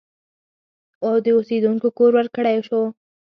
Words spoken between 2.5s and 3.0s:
شو